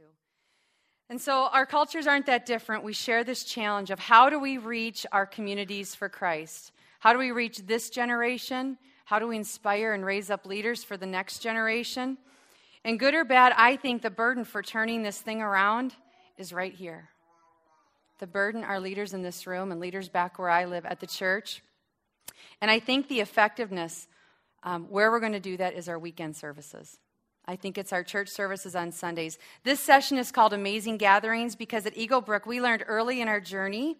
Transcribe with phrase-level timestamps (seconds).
[0.00, 0.06] to.
[1.10, 2.84] And so our cultures aren't that different.
[2.84, 6.72] We share this challenge of how do we reach our communities for Christ?
[7.00, 8.78] How do we reach this generation?
[9.04, 12.16] How do we inspire and raise up leaders for the next generation?
[12.84, 15.94] And good or bad, I think the burden for turning this thing around
[16.38, 17.08] is right here.
[18.20, 21.06] The burden our leaders in this room and leaders back where I live at the
[21.06, 21.62] church.
[22.60, 24.06] And I think the effectiveness,
[24.62, 26.98] um, where we're going to do that is our weekend services.
[27.46, 29.38] I think it's our church services on Sundays.
[29.64, 33.40] This session is called Amazing Gatherings because at Eagle Brook, we learned early in our
[33.40, 33.96] journey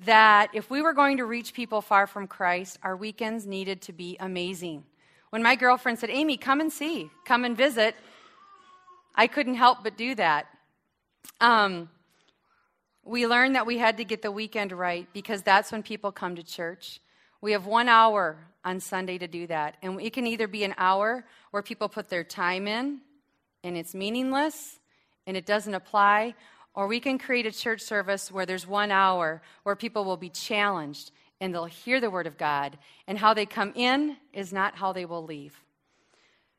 [0.00, 3.92] that if we were going to reach people far from Christ, our weekends needed to
[3.92, 4.84] be amazing.
[5.30, 7.96] When my girlfriend said, Amy, come and see, come and visit,
[9.14, 10.46] I couldn't help but do that.
[11.40, 11.88] Um,
[13.04, 16.36] we learned that we had to get the weekend right because that's when people come
[16.36, 17.00] to church.
[17.46, 19.76] We have one hour on Sunday to do that.
[19.80, 22.98] And it can either be an hour where people put their time in
[23.62, 24.80] and it's meaningless
[25.28, 26.34] and it doesn't apply,
[26.74, 30.28] or we can create a church service where there's one hour where people will be
[30.28, 32.78] challenged and they'll hear the word of God.
[33.06, 35.62] And how they come in is not how they will leave.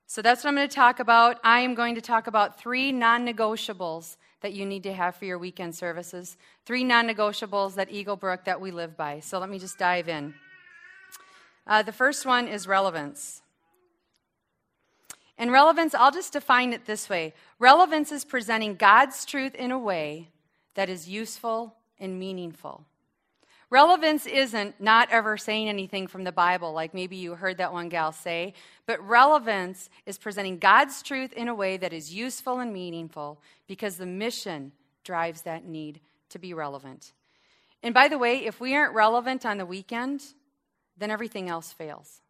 [0.06, 1.38] So that's what I'm going to talk about.
[1.44, 5.26] I am going to talk about three non negotiables that you need to have for
[5.26, 6.38] your weekend services.
[6.66, 9.20] Three non negotiables that Eagle Brook that we live by.
[9.20, 10.34] So let me just dive in.
[11.68, 13.42] Uh, the first one is relevance.
[15.38, 19.78] And relevance, I'll just define it this way relevance is presenting God's truth in a
[19.78, 20.30] way
[20.76, 22.86] that is useful and meaningful.
[23.70, 27.90] Relevance isn't not ever saying anything from the Bible, like maybe you heard that one
[27.90, 28.54] gal say,
[28.86, 33.98] but relevance is presenting God's truth in a way that is useful and meaningful because
[33.98, 34.72] the mission
[35.04, 37.12] drives that need to be relevant.
[37.84, 40.24] And by the way, if we aren't relevant on the weekend,
[40.98, 42.22] then everything else fails.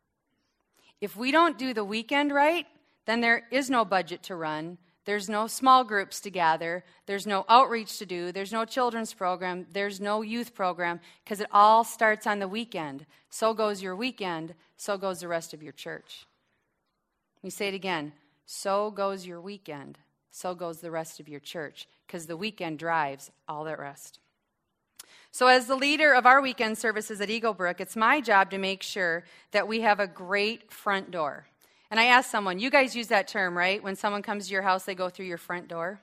[1.00, 2.66] If we don't do the weekend right,
[3.06, 4.78] then there is no budget to run.
[5.06, 6.84] There's no small groups to gather.
[7.06, 8.34] There's no outreach to do.
[8.34, 9.66] There's no children's program.
[9.72, 13.06] There's no youth program because it all starts on the weekend.
[13.30, 14.54] So goes your weekend.
[14.76, 16.28] So goes the rest of your church.
[17.38, 18.12] Let me say it again.
[18.46, 19.98] So goes your weekend.
[20.32, 24.20] So goes the rest of your church because the weekend drives all that rest.
[25.38, 28.58] So, as the leader of our weekend services at Eagle Brook, it's my job to
[28.58, 31.46] make sure that we have a great front door.
[31.92, 33.84] And I asked someone, you guys use that term, right?
[33.84, 36.02] When someone comes to your house, they go through your front door.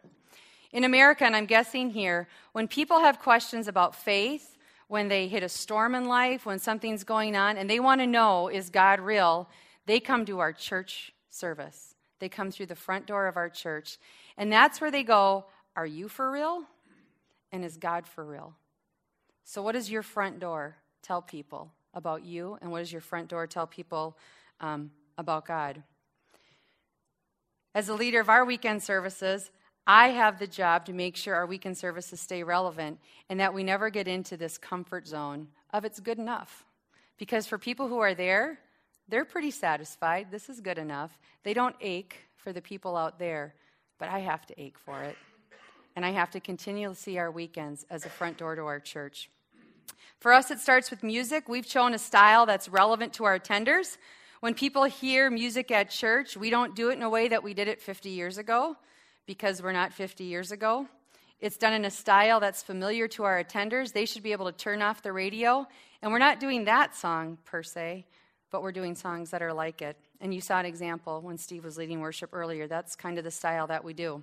[0.70, 4.56] In America, and I'm guessing here, when people have questions about faith,
[4.86, 8.06] when they hit a storm in life, when something's going on, and they want to
[8.06, 9.48] know, is God real?
[9.86, 11.96] They come to our church service.
[12.20, 13.98] They come through the front door of our church.
[14.36, 16.62] And that's where they go, Are you for real?
[17.50, 18.54] And is God for real?
[19.44, 23.28] So, what does your front door tell people about you, and what does your front
[23.28, 24.16] door tell people
[24.60, 25.82] um, about God?
[27.74, 29.50] As the leader of our weekend services,
[29.86, 33.62] I have the job to make sure our weekend services stay relevant and that we
[33.62, 36.64] never get into this comfort zone of it's good enough.
[37.18, 38.58] Because for people who are there,
[39.08, 40.28] they're pretty satisfied.
[40.30, 41.18] This is good enough.
[41.42, 43.54] They don't ache for the people out there,
[43.98, 45.16] but I have to ache for it.
[45.96, 48.80] And I have to continue to see our weekends as a front door to our
[48.80, 49.30] church.
[50.18, 51.48] For us, it starts with music.
[51.48, 53.96] We've shown a style that's relevant to our attenders.
[54.40, 57.54] When people hear music at church, we don't do it in a way that we
[57.54, 58.76] did it 50 years ago
[59.26, 60.86] because we're not 50 years ago.
[61.40, 63.92] It's done in a style that's familiar to our attenders.
[63.92, 65.66] They should be able to turn off the radio.
[66.00, 68.06] And we're not doing that song per se,
[68.50, 69.98] but we're doing songs that are like it.
[70.20, 72.66] And you saw an example when Steve was leading worship earlier.
[72.66, 74.22] That's kind of the style that we do.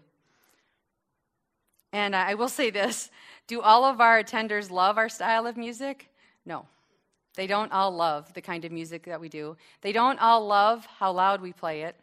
[1.93, 3.09] And I will say this
[3.47, 6.09] do all of our attenders love our style of music?
[6.45, 6.65] No.
[7.35, 9.55] They don't all love the kind of music that we do.
[9.81, 11.95] They don't all love how loud we play it,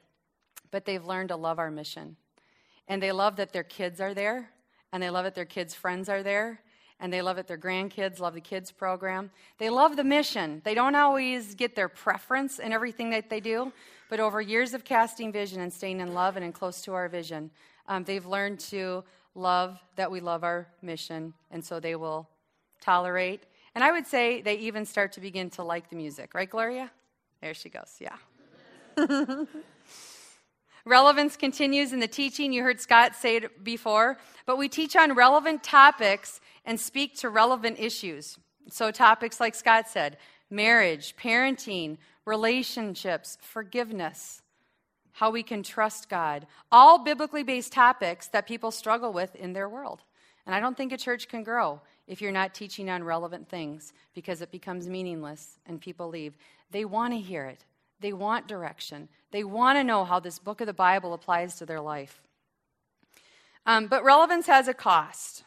[0.71, 2.17] but they've learned to love our mission.
[2.87, 4.51] And they love that their kids are there,
[4.93, 6.63] and they love that their kids' friends are there,
[6.99, 9.31] and they love that their grandkids love the kids program.
[9.59, 10.63] They love the mission.
[10.65, 13.73] They don't always get their preference in everything that they do,
[14.09, 17.09] but over years of casting vision and staying in love and in close to our
[17.09, 17.51] vision,
[17.87, 19.05] um, they've learned to
[19.39, 22.29] love that we love our mission, and so they will
[22.81, 23.45] tolerate.
[23.75, 26.91] And I would say they even start to begin to like the music, right, Gloria?
[27.41, 28.17] There she goes, yeah.
[30.85, 32.53] Relevance continues in the teaching.
[32.53, 37.29] You heard Scott say it before, but we teach on relevant topics and speak to
[37.29, 38.39] relevant issues.
[38.71, 40.17] So, topics like Scott said
[40.51, 44.43] marriage, parenting, relationships, forgiveness,
[45.19, 46.47] how we can trust God.
[46.71, 50.05] All biblically based topics that people struggle with in their world.
[50.47, 53.93] And I don't think a church can grow if you're not teaching on relevant things
[54.15, 56.37] because it becomes meaningless and people leave.
[56.71, 57.65] They want to hear it,
[57.99, 61.67] they want direction, they want to know how this book of the Bible applies to
[61.67, 62.23] their life.
[63.67, 65.43] Um, but relevance has a cost.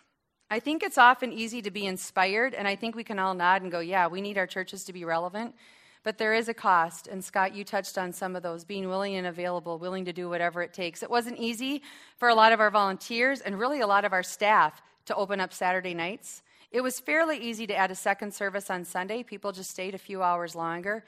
[0.50, 3.62] I think it's often easy to be inspired, and I think we can all nod
[3.62, 5.56] and go, yeah, we need our churches to be relevant.
[6.04, 9.16] But there is a cost, and Scott, you touched on some of those being willing
[9.16, 11.04] and available, willing to do whatever it takes.
[11.04, 11.84] It wasn't easy
[12.18, 15.40] for a lot of our volunteers and really a lot of our staff to open
[15.40, 16.42] up Saturday nights.
[16.72, 19.24] It was fairly easy to add a second service on Sunday.
[19.24, 21.04] People just stayed a few hours longer.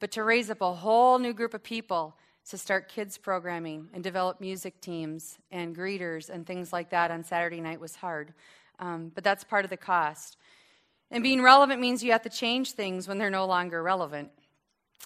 [0.00, 2.16] But to raise up a whole new group of people
[2.50, 7.24] to start kids programming and develop music teams and greeters and things like that on
[7.24, 8.32] Saturday night was hard
[8.78, 10.36] um, but that's part of the cost.
[11.10, 14.30] And being relevant means you have to change things when they're no longer relevant,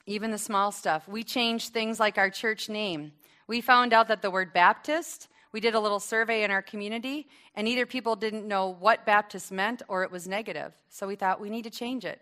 [0.07, 1.07] even the small stuff.
[1.07, 3.13] We changed things like our church name.
[3.47, 7.29] We found out that the word Baptist, we did a little survey in our community,
[7.55, 10.73] and either people didn't know what Baptist meant or it was negative.
[10.89, 12.21] So we thought we need to change it.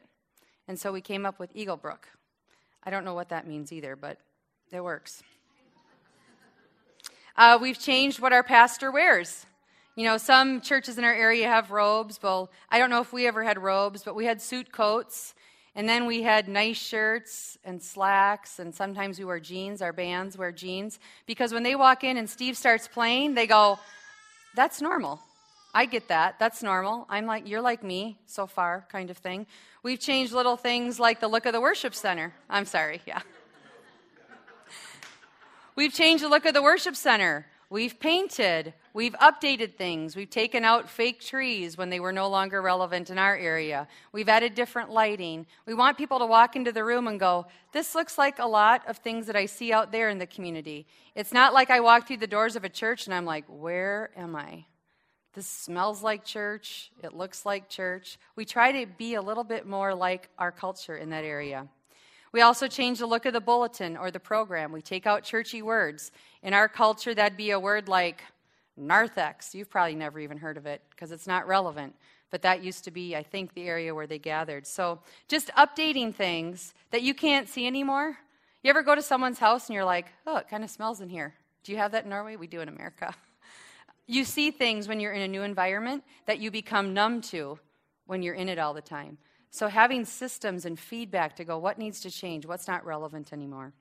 [0.69, 2.09] And so we came up with Eagle Brook.
[2.85, 4.19] I don't know what that means either, but
[4.73, 5.23] it works.
[7.37, 9.47] Uh, we've changed what our pastor wears.
[9.97, 12.21] You know, some churches in our area have robes.
[12.23, 15.35] Well, I don't know if we ever had robes, but we had suit coats.
[15.75, 19.83] And then we had nice shirts and slacks, and sometimes we wear jeans.
[19.83, 20.99] Our bands wear jeans.
[21.27, 23.79] Because when they walk in and Steve starts playing, they go,
[24.55, 25.21] That's normal.
[25.73, 26.41] I get that.
[26.41, 27.07] That's normal.
[27.09, 29.47] I'm like, You're like me so far, kind of thing.
[29.83, 32.35] We've changed little things like the look of the worship center.
[32.49, 33.23] I'm sorry, yeah.
[35.77, 37.47] We've changed the look of the worship center.
[37.71, 38.75] We've painted.
[38.93, 40.17] We've updated things.
[40.17, 43.87] We've taken out fake trees when they were no longer relevant in our area.
[44.13, 45.47] We've added different lighting.
[45.65, 48.83] We want people to walk into the room and go, This looks like a lot
[48.89, 50.87] of things that I see out there in the community.
[51.15, 54.11] It's not like I walk through the doors of a church and I'm like, Where
[54.17, 54.65] am I?
[55.35, 56.91] This smells like church.
[57.05, 58.19] It looks like church.
[58.35, 61.69] We try to be a little bit more like our culture in that area.
[62.33, 64.73] We also change the look of the bulletin or the program.
[64.73, 66.11] We take out churchy words.
[66.43, 68.23] In our culture, that'd be a word like
[68.81, 69.55] narthex.
[69.55, 71.95] You've probably never even heard of it because it's not relevant.
[72.31, 74.67] But that used to be, I think, the area where they gathered.
[74.67, 78.17] So just updating things that you can't see anymore.
[78.63, 81.09] You ever go to someone's house and you're like, oh, it kind of smells in
[81.09, 81.35] here.
[81.65, 82.37] Do you have that in Norway?
[82.37, 83.15] We do in America.
[84.07, 87.61] You see things when you're in a new environment that you become numb to
[88.07, 89.19] when you're in it all the time.
[89.53, 92.45] So, having systems and feedback to go, what needs to change?
[92.45, 93.73] What's not relevant anymore?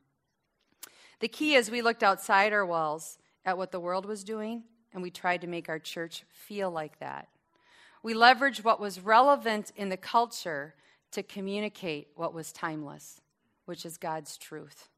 [1.20, 5.04] The key is we looked outside our walls at what the world was doing, and
[5.04, 7.28] we tried to make our church feel like that.
[8.02, 10.74] We leveraged what was relevant in the culture
[11.12, 13.22] to communicate what was timeless,
[13.66, 14.90] which is God's truth.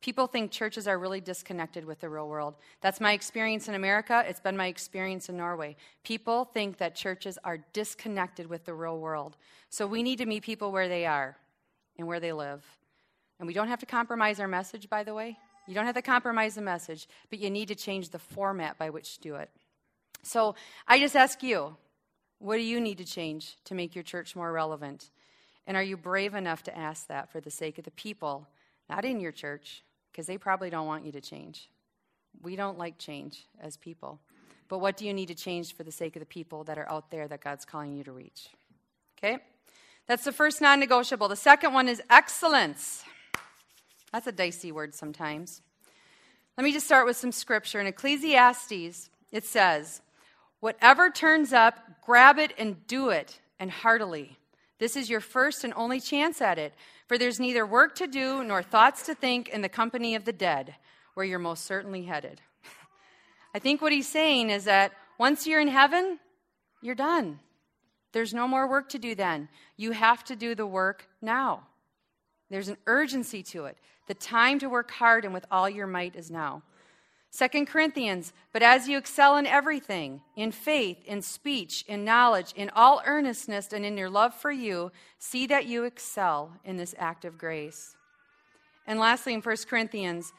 [0.00, 2.56] People think churches are really disconnected with the real world.
[2.82, 4.22] That's my experience in America.
[4.28, 5.76] It's been my experience in Norway.
[6.02, 9.38] People think that churches are disconnected with the real world.
[9.70, 11.38] So we need to meet people where they are
[11.98, 12.62] and where they live.
[13.38, 15.38] And we don't have to compromise our message, by the way.
[15.66, 18.90] You don't have to compromise the message, but you need to change the format by
[18.90, 19.50] which to do it.
[20.22, 20.54] So
[20.86, 21.76] I just ask you
[22.38, 25.10] what do you need to change to make your church more relevant?
[25.66, 28.46] And are you brave enough to ask that for the sake of the people,
[28.90, 29.82] not in your church,
[30.14, 31.68] because they probably don't want you to change.
[32.42, 34.20] We don't like change as people.
[34.68, 36.88] But what do you need to change for the sake of the people that are
[36.90, 38.48] out there that God's calling you to reach?
[39.18, 39.38] Okay?
[40.06, 41.28] That's the first non negotiable.
[41.28, 43.02] The second one is excellence.
[44.14, 45.60] That's a dicey word sometimes.
[46.56, 47.80] Let me just start with some scripture.
[47.80, 50.02] In Ecclesiastes, it says,
[50.60, 54.38] Whatever turns up, grab it and do it, and heartily.
[54.78, 56.74] This is your first and only chance at it,
[57.08, 60.32] for there's neither work to do nor thoughts to think in the company of the
[60.32, 60.76] dead,
[61.14, 62.40] where you're most certainly headed.
[63.52, 66.20] I think what he's saying is that once you're in heaven,
[66.80, 67.40] you're done.
[68.12, 69.48] There's no more work to do then.
[69.76, 71.66] You have to do the work now.
[72.48, 73.76] There's an urgency to it.
[74.06, 76.62] The time to work hard and with all your might is now.
[77.30, 82.70] Second Corinthians, but as you excel in everything, in faith, in speech, in knowledge, in
[82.76, 87.24] all earnestness, and in your love for you, see that you excel in this act
[87.24, 87.96] of grace.
[88.86, 90.32] And lastly, in 1 Corinthians,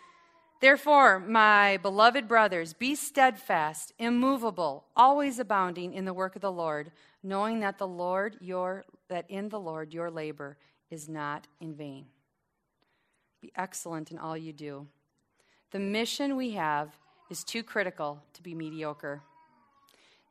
[0.62, 6.94] therefore, my beloved brothers, be steadfast, immovable, always abounding in the work of the Lord,
[7.22, 10.58] knowing that the Lord your that in the Lord your labor
[10.90, 12.06] is not in vain.
[13.46, 14.88] Be excellent in all you do.
[15.70, 16.90] The mission we have
[17.30, 19.22] is too critical to be mediocre.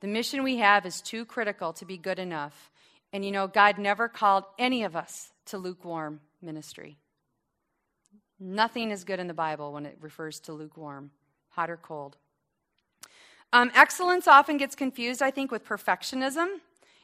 [0.01, 2.73] The mission we have is too critical to be good enough.
[3.13, 6.97] And you know, God never called any of us to lukewarm ministry.
[8.41, 11.13] Nothing is good in the Bible when it refers to lukewarm,
[11.51, 12.17] hot or cold.
[13.53, 16.49] Um, excellence often gets confused, I think, with perfectionism.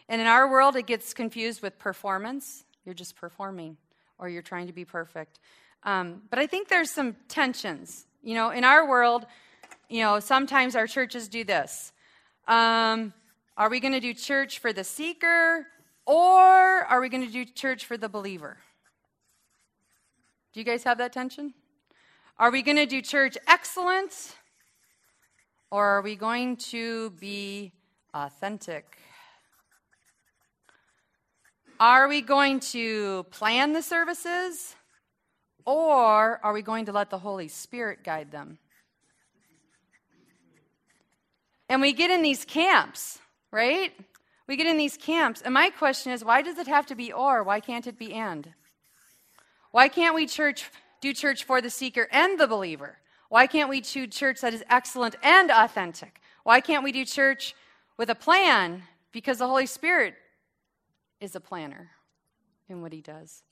[0.08, 2.64] And in our world, it gets confused with performance.
[2.84, 3.76] You're just performing,
[4.18, 5.38] or you're trying to be perfect.
[5.82, 9.26] Um, but I think there's some tensions you know, in our world,
[9.88, 11.92] you know, sometimes our churches do this.
[12.46, 13.12] Um,
[13.56, 15.66] are we going to do church for the seeker
[16.06, 18.58] or are we going to do church for the believer?
[20.52, 21.54] Do you guys have that tension?
[22.38, 24.34] Are we going to do church excellence
[25.70, 27.72] or are we going to be
[28.12, 28.98] authentic?
[31.78, 34.74] Are we going to plan the services
[35.70, 38.58] or are we going to let the Holy Spirit guide them?
[41.68, 43.20] And we get in these camps,
[43.52, 43.92] right?
[44.48, 45.42] We get in these camps.
[45.42, 47.44] And my question is why does it have to be or?
[47.44, 48.52] Why can't it be and?
[49.70, 50.68] Why can't we church
[51.00, 52.98] do church for the seeker and the believer?
[53.28, 56.20] Why can't we do church that is excellent and authentic?
[56.42, 57.54] Why can't we do church
[57.96, 58.82] with a plan?
[59.12, 60.14] Because the Holy Spirit
[61.20, 61.90] is a planner
[62.68, 63.44] in what he does.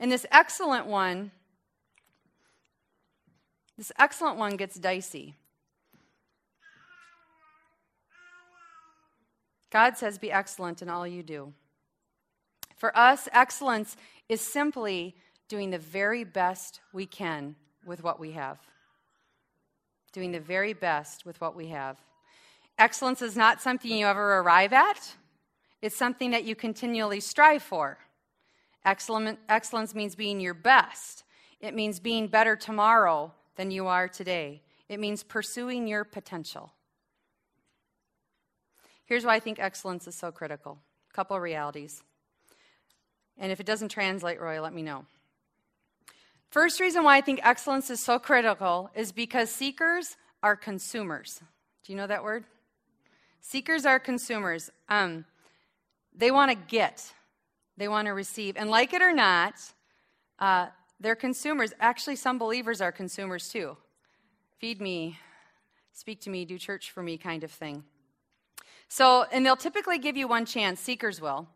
[0.00, 1.32] And this excellent one,
[3.78, 5.36] this excellent one gets dicey.
[9.70, 11.52] God says, Be excellent in all you do.
[12.76, 13.96] For us, excellence
[14.28, 15.14] is simply
[15.48, 17.54] doing the very best we can
[17.86, 18.58] with what we have.
[20.12, 21.98] Doing the very best with what we have.
[22.78, 25.14] Excellence is not something you ever arrive at,
[25.80, 27.98] it's something that you continually strive for.
[28.84, 31.22] Excellence means being your best,
[31.60, 36.72] it means being better tomorrow than you are today, it means pursuing your potential.
[39.04, 40.78] Here's why I think excellence is so critical.
[41.10, 42.02] A couple of realities.
[43.36, 45.04] And if it doesn't translate, Roy, let me know.
[46.50, 51.40] First reason why I think excellence is so critical is because seekers are consumers.
[51.84, 52.44] Do you know that word?
[53.40, 54.70] Seekers are consumers.
[54.88, 55.24] Um,
[56.14, 57.12] they want to get,
[57.76, 58.56] they want to receive.
[58.56, 59.54] And like it or not,
[60.38, 60.68] uh,
[61.00, 61.72] they're consumers.
[61.80, 63.76] Actually, some believers are consumers too.
[64.58, 65.18] Feed me,
[65.92, 67.84] speak to me, do church for me kind of thing.
[68.88, 71.48] So, and they'll typically give you one chance, seekers will.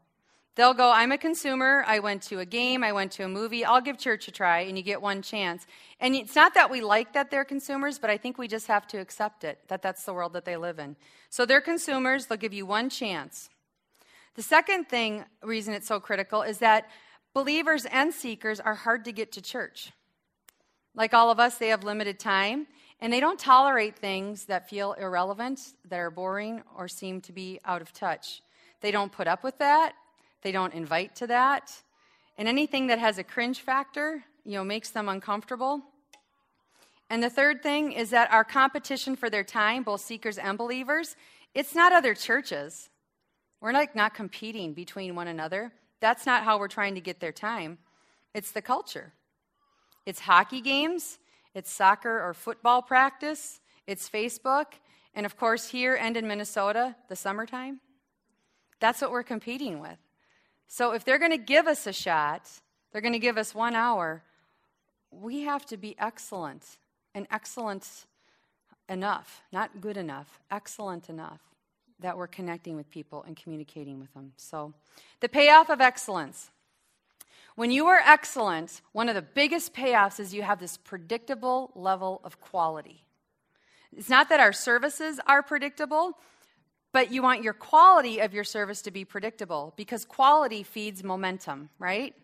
[0.55, 1.83] They'll go, I'm a consumer.
[1.87, 2.85] I went to a game.
[2.85, 3.65] I went to a movie.
[3.65, 5.67] I'll give church a try, and you get one chance.
[5.99, 8.87] And it's not that we like that they're consumers, but I think we just have
[8.89, 10.97] to accept it, that that's the world that they live in.
[11.31, 12.27] So they're consumers.
[12.27, 13.49] They'll give you one chance.
[14.35, 16.87] The second thing, reason it's so critical, is that
[17.35, 19.93] believers and seekers are hard to get to church.
[20.95, 22.67] Like all of us, they have limited time,
[23.01, 27.59] and they don't tolerate things that feel irrelevant, that are boring, or seem to be
[27.65, 28.43] out of touch.
[28.81, 29.95] They don't put up with that.
[30.43, 31.73] They don't invite to that.
[32.37, 35.83] And anything that has a cringe factor, you know, makes them uncomfortable.
[37.09, 41.17] And the third thing is that our competition for their time, both seekers and believers,
[41.55, 42.89] it's not other churches.
[43.61, 45.73] We're like not competing between one another.
[46.03, 47.79] That's not how we're trying to get their time.
[48.35, 49.13] It's the culture.
[50.05, 51.21] It's hockey games,
[51.55, 54.67] it's soccer or football practice, it's Facebook,
[55.15, 57.79] and of course, here and in Minnesota, the summertime.
[58.81, 59.97] That's what we're competing with.
[60.67, 62.51] So if they're going to give us a shot,
[62.91, 64.25] they're going to give us one hour,
[65.13, 66.79] we have to be excellent
[67.15, 68.07] and excellent
[68.89, 71.52] enough, not good enough, excellent enough
[72.03, 74.33] that we're connecting with people and communicating with them.
[74.37, 74.75] So,
[75.21, 76.51] the payoff of excellence.
[77.55, 82.21] When you are excellent, one of the biggest payoffs is you have this predictable level
[82.25, 83.05] of quality.
[83.95, 86.17] It's not that our services are predictable,
[86.93, 91.69] but you want your quality of your service to be predictable because quality feeds momentum,
[91.79, 92.15] right?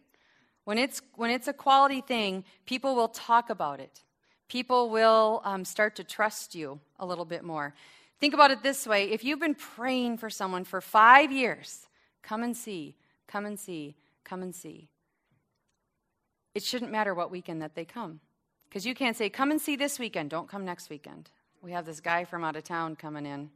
[0.65, 4.03] When it's, when it's a quality thing, people will talk about it.
[4.49, 7.75] People will um, start to trust you a little bit more.
[8.21, 11.87] Think about it this way if you've been praying for someone for five years,
[12.23, 12.97] come and see,
[13.27, 13.95] come and see,
[14.25, 14.89] come and see
[16.59, 18.19] it shouldn't matter what weekend that they come.
[18.69, 21.31] Because you can't say, come and see this weekend, don't come next weekend.
[21.63, 23.51] We have this guy from out of town coming in.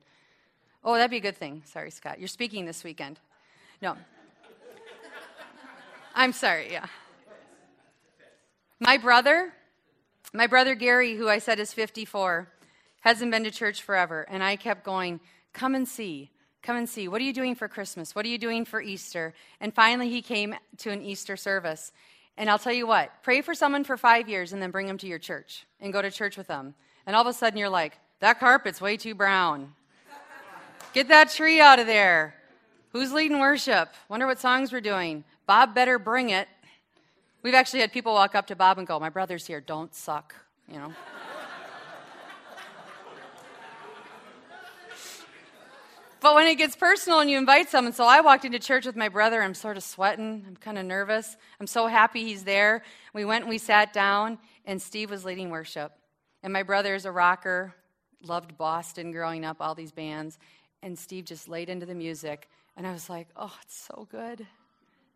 [0.84, 1.62] Oh, that'd be a good thing.
[1.66, 2.20] Sorry, Scott.
[2.20, 3.18] You're speaking this weekend.
[3.80, 3.96] No.
[6.14, 6.86] I'm sorry, yeah.
[8.78, 9.52] My brother,
[10.32, 12.51] my brother Gary, who I said is 54,
[13.02, 14.26] hasn't been to church forever.
[14.28, 15.20] And I kept going,
[15.52, 16.30] come and see.
[16.62, 17.08] Come and see.
[17.08, 18.14] What are you doing for Christmas?
[18.14, 19.34] What are you doing for Easter?
[19.60, 21.92] And finally, he came to an Easter service.
[22.36, 24.98] And I'll tell you what, pray for someone for five years and then bring them
[24.98, 26.74] to your church and go to church with them.
[27.06, 29.74] And all of a sudden you're like, that carpet's way too brown.
[30.94, 32.34] Get that tree out of there.
[32.90, 33.92] Who's leading worship?
[34.08, 35.24] Wonder what songs we're doing.
[35.46, 36.48] Bob better bring it.
[37.42, 40.34] We've actually had people walk up to Bob and go, My brother's here, don't suck,
[40.68, 40.92] you know.
[46.22, 48.94] But when it gets personal and you invite someone, so I walked into church with
[48.94, 49.42] my brother.
[49.42, 50.44] I'm sort of sweating.
[50.46, 51.36] I'm kind of nervous.
[51.58, 52.84] I'm so happy he's there.
[53.12, 55.92] We went and we sat down, and Steve was leading worship.
[56.44, 57.74] And my brother is a rocker,
[58.24, 60.38] loved Boston growing up, all these bands.
[60.82, 62.48] and Steve just laid into the music.
[62.76, 64.46] And I was like, oh, it's so good.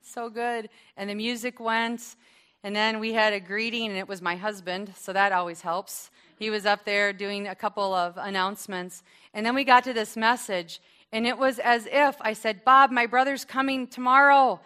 [0.00, 0.68] So good.
[0.96, 2.16] And the music went.
[2.62, 6.10] And then we had a greeting, and it was my husband, so that always helps.
[6.38, 9.02] He was up there doing a couple of announcements.
[9.34, 10.80] And then we got to this message,
[11.16, 14.60] and it was as if I said, Bob, my brother's coming tomorrow.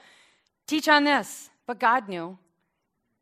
[0.67, 1.49] Teach on this.
[1.65, 2.39] But God knew.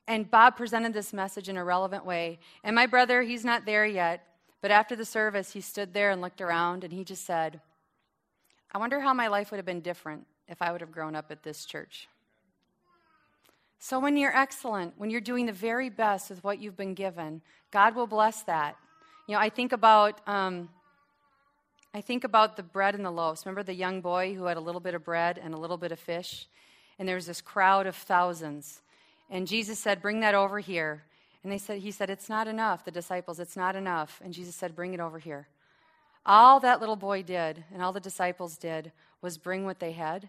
[0.06, 2.38] And Bob presented this message in a relevant way.
[2.64, 4.24] And my brother, he's not there yet,
[4.62, 7.60] but after the service, he stood there and looked around, and he just said,
[8.72, 11.30] I wonder how my life would have been different if I would have grown up
[11.30, 12.08] at this church.
[13.78, 17.42] So, when you're excellent, when you're doing the very best with what you've been given,
[17.72, 18.78] God will bless that.
[19.26, 20.26] You know, I think about.
[20.26, 20.70] Um,
[21.94, 23.44] I think about the bread and the loaves.
[23.46, 25.92] Remember the young boy who had a little bit of bread and a little bit
[25.92, 26.46] of fish?
[26.98, 28.82] And there was this crowd of thousands.
[29.30, 31.04] And Jesus said, Bring that over here.
[31.42, 32.84] And they said, He said, It's not enough.
[32.84, 34.20] The disciples, it's not enough.
[34.22, 35.48] And Jesus said, Bring it over here.
[36.26, 38.92] All that little boy did and all the disciples did
[39.22, 40.28] was bring what they had,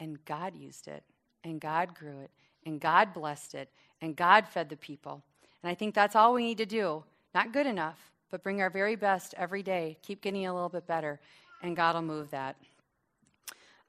[0.00, 1.02] and God used it,
[1.44, 2.30] and God grew it,
[2.64, 3.68] and God blessed it,
[4.00, 5.22] and God fed the people.
[5.62, 7.04] And I think that's all we need to do.
[7.34, 9.98] Not good enough, but bring our very best every day.
[10.02, 11.20] Keep getting a little bit better,
[11.62, 12.56] and God will move that.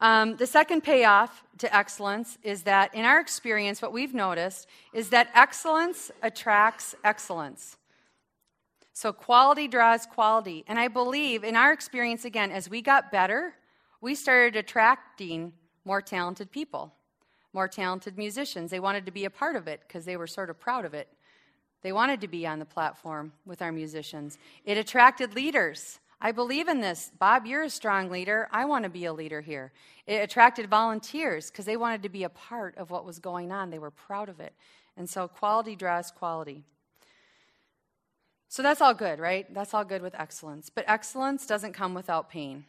[0.02, 5.10] Um, the second payoff to excellence is that, in our experience, what we've noticed is
[5.10, 7.76] that excellence attracts excellence.
[8.94, 10.64] So quality draws quality.
[10.68, 13.56] And I believe, in our experience, again, as we got better,
[14.02, 15.54] we started attracting
[15.84, 16.94] more talented people,
[17.52, 18.72] more talented musicians.
[18.72, 20.94] They wanted to be a part of it because they were sort of proud of
[20.94, 21.10] it.
[21.82, 24.38] They wanted to be on the platform with our musicians.
[24.66, 26.00] It attracted leaders.
[26.22, 27.12] I believe in this.
[27.18, 28.50] Bob, you're a strong leader.
[28.52, 29.72] I want to be a leader here.
[30.06, 33.70] It attracted volunteers because they wanted to be a part of what was going on.
[33.70, 34.54] They were proud of it.
[34.98, 36.66] And so quality draws quality.
[38.50, 39.52] So that's all good, right?
[39.54, 40.70] That's all good with excellence.
[40.70, 42.66] But excellence doesn't come without pain.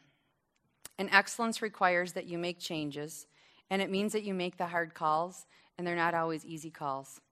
[0.98, 3.26] And excellence requires that you make changes,
[3.70, 5.46] and it means that you make the hard calls,
[5.78, 7.22] and they're not always easy calls.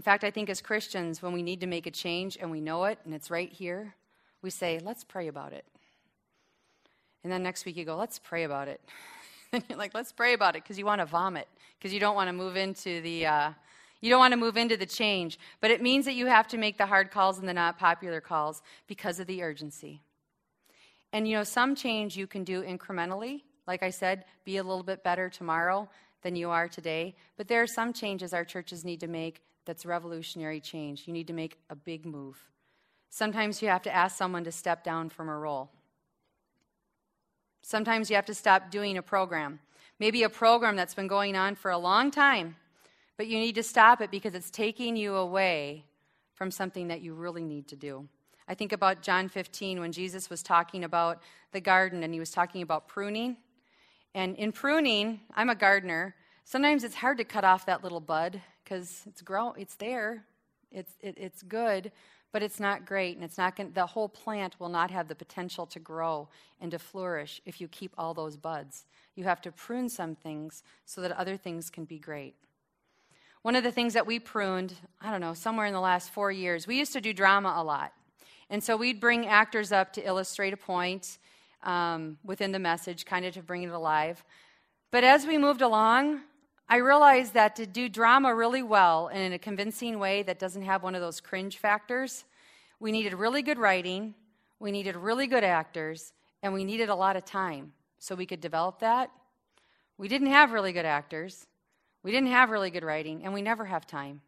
[0.00, 2.62] In fact, I think as Christians, when we need to make a change and we
[2.62, 3.94] know it and it's right here,
[4.40, 5.66] we say, let's pray about it.
[7.22, 8.80] And then next week you go, let's pray about it.
[9.52, 11.46] and you're like, let's pray about it because you want to vomit,
[11.78, 13.26] because you don't want to move into the.
[13.26, 13.50] Uh,
[14.00, 16.56] you don't want to move into the change, but it means that you have to
[16.56, 20.00] make the hard calls and the not popular calls because of the urgency.
[21.12, 23.42] And you know, some change you can do incrementally.
[23.66, 25.90] Like I said, be a little bit better tomorrow
[26.22, 27.16] than you are today.
[27.36, 31.06] But there are some changes our churches need to make that's revolutionary change.
[31.06, 32.38] You need to make a big move.
[33.08, 35.70] Sometimes you have to ask someone to step down from a role.
[37.62, 39.60] Sometimes you have to stop doing a program.
[39.98, 42.56] Maybe a program that's been going on for a long time
[43.20, 45.84] but you need to stop it because it's taking you away
[46.32, 48.08] from something that you really need to do.
[48.48, 51.20] I think about John 15 when Jesus was talking about
[51.52, 53.36] the garden and he was talking about pruning.
[54.14, 56.14] And in pruning, I'm a gardener.
[56.50, 60.24] Sometimes it's hard to cut off that little bud because it's grow it's there.
[60.72, 61.92] It's it, it's good,
[62.32, 65.14] but it's not great and it's not going the whole plant will not have the
[65.14, 66.28] potential to grow
[66.60, 68.84] and to flourish if you keep all those buds.
[69.14, 72.34] You have to prune some things so that other things can be great.
[73.42, 76.32] One of the things that we pruned, I don't know, somewhere in the last four
[76.32, 77.92] years, we used to do drama a lot.
[78.50, 81.18] And so we'd bring actors up to illustrate a point
[81.62, 84.24] um, within the message, kind of to bring it alive.
[84.90, 86.22] But as we moved along,
[86.72, 90.62] I realized that to do drama really well and in a convincing way that doesn't
[90.62, 92.24] have one of those cringe factors,
[92.78, 94.14] we needed really good writing,
[94.60, 96.12] we needed really good actors,
[96.44, 99.10] and we needed a lot of time so we could develop that.
[99.98, 101.48] We didn't have really good actors.
[102.04, 104.20] We didn't have really good writing, and we never have time.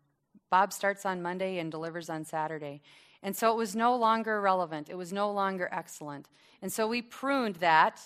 [0.51, 2.83] Bob starts on Monday and delivers on Saturday.
[3.23, 4.91] And so it was no longer relevant.
[4.91, 6.27] It was no longer excellent.
[6.61, 8.01] And so we pruned that.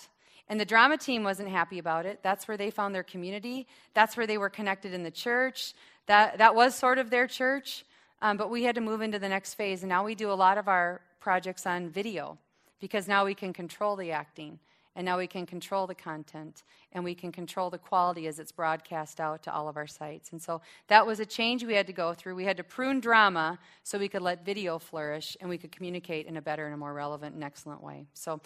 [0.49, 2.19] And the drama team wasn't happy about it.
[2.23, 3.67] That's where they found their community.
[3.93, 5.73] That's where they were connected in the church.
[6.05, 7.85] That, that was sort of their church.
[8.21, 9.83] Um, but we had to move into the next phase.
[9.83, 12.37] And now we do a lot of our projects on video
[12.79, 14.59] because now we can control the acting.
[14.95, 18.51] And now we can control the content and we can control the quality as it's
[18.51, 20.31] broadcast out to all of our sites.
[20.31, 22.33] And so that was a change we had to go through.
[22.33, 26.25] We had to prune drama so we could let video flourish and we could communicate
[26.25, 28.07] in a better and a more relevant and excellent way.
[28.15, 28.41] So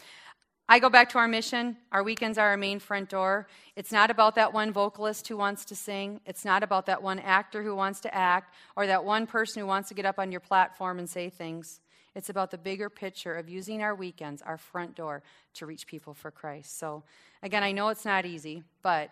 [0.72, 1.76] I go back to our mission.
[1.92, 3.46] Our weekends are our main front door.
[3.76, 6.22] It's not about that one vocalist who wants to sing.
[6.26, 9.68] It's not about that one actor who wants to act or that one person who
[9.68, 11.82] wants to get up on your platform and say things.
[12.16, 15.24] It's about the bigger picture of using our weekends, our front door,
[15.56, 16.80] to reach people for Christ.
[16.80, 17.04] So,
[17.44, 19.12] again, I know it's not easy, but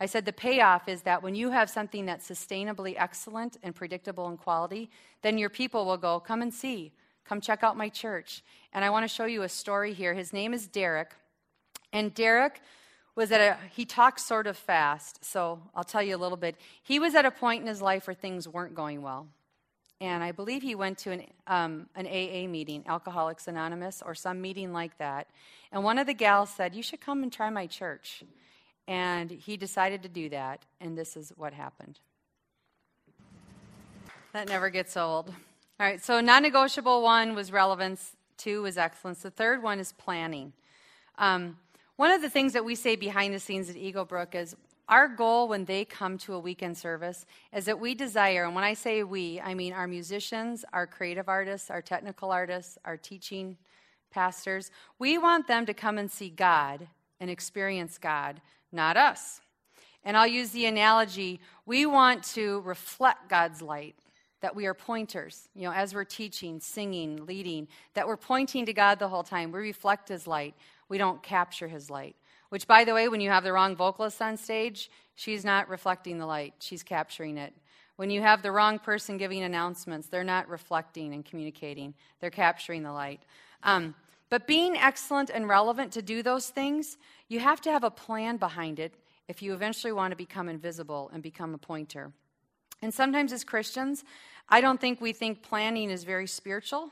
[0.00, 4.28] I said the payoff is that when you have something that's sustainably excellent and predictable
[4.28, 4.90] in quality,
[5.22, 6.90] then your people will go, Come and see.
[7.28, 8.42] Come check out my church.
[8.72, 10.14] And I want to show you a story here.
[10.14, 11.12] His name is Derek.
[11.92, 12.60] And Derek
[13.14, 16.56] was at a, he talks sort of fast, so I'll tell you a little bit.
[16.82, 19.26] He was at a point in his life where things weren't going well.
[20.00, 24.42] And I believe he went to an, um, an AA meeting, Alcoholics Anonymous, or some
[24.42, 25.28] meeting like that.
[25.72, 28.22] And one of the gals said, You should come and try my church.
[28.86, 31.98] And he decided to do that, and this is what happened.
[34.34, 35.32] That never gets old.
[35.78, 39.20] All right, so non negotiable one was relevance, two was excellence.
[39.20, 40.54] The third one is planning.
[41.18, 41.58] Um,
[41.96, 44.56] one of the things that we say behind the scenes at Eagle Brook is
[44.88, 48.64] our goal when they come to a weekend service is that we desire, and when
[48.64, 53.58] I say we, I mean our musicians, our creative artists, our technical artists, our teaching
[54.10, 56.88] pastors, we want them to come and see God
[57.20, 58.40] and experience God,
[58.72, 59.42] not us.
[60.04, 63.96] And I'll use the analogy we want to reflect God's light,
[64.40, 68.72] that we are pointers, you know, as we're teaching, singing, leading, that we're pointing to
[68.72, 69.50] God the whole time.
[69.50, 70.54] We reflect His light
[70.88, 72.16] we don't capture his light.
[72.48, 76.18] Which, by the way, when you have the wrong vocalist on stage, she's not reflecting
[76.18, 77.52] the light, she's capturing it.
[77.96, 82.82] When you have the wrong person giving announcements, they're not reflecting and communicating, they're capturing
[82.82, 83.22] the light.
[83.62, 83.94] Um,
[84.28, 88.36] but being excellent and relevant to do those things, you have to have a plan
[88.36, 88.94] behind it
[89.28, 92.12] if you eventually want to become invisible and become a pointer.
[92.82, 94.04] And sometimes as Christians,
[94.48, 96.90] I don't think we think planning is very spiritual,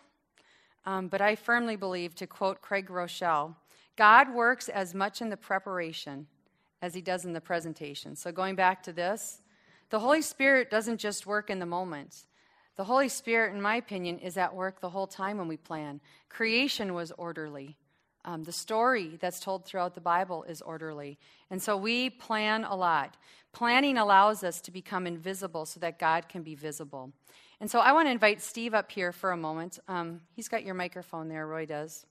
[0.87, 3.55] um, but I firmly believe, to quote Craig Groeschel,
[3.97, 6.27] God works as much in the preparation
[6.83, 8.17] as he does in the presentation.
[8.17, 9.41] So, going back to this,
[9.91, 12.25] the Holy Spirit doesn't just work in the moment.
[12.77, 16.01] The Holy Spirit, in my opinion, is at work the whole time when we plan.
[16.29, 17.77] Creation was orderly.
[18.25, 21.19] Um, the story that's told throughout the Bible is orderly.
[21.51, 23.17] And so we plan a lot.
[23.53, 27.13] Planning allows us to become invisible so that God can be visible.
[27.61, 29.79] And so I want to invite Steve up here for a moment.
[29.89, 32.07] Um, he's got your microphone there, Roy does.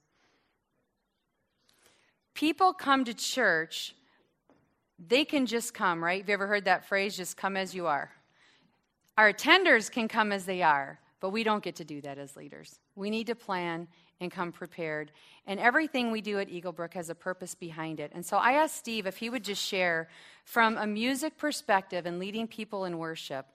[2.34, 3.94] People come to church,
[4.98, 6.20] they can just come, right?
[6.20, 8.10] Have you ever heard that phrase, just come as you are?
[9.16, 12.36] Our attenders can come as they are, but we don't get to do that as
[12.36, 12.80] leaders.
[12.96, 13.86] We need to plan
[14.20, 15.12] and come prepared.
[15.46, 18.12] And everything we do at Eagle Brook has a purpose behind it.
[18.14, 20.08] And so I asked Steve if he would just share
[20.44, 23.46] from a music perspective and leading people in worship,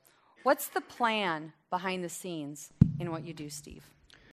[0.44, 3.84] what's the plan behind the scenes in what you do, Steve?